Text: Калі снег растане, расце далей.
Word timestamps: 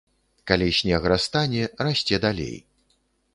Калі 0.51 0.69
снег 0.77 1.05
растане, 1.13 1.61
расце 1.85 2.21
далей. 2.25 2.57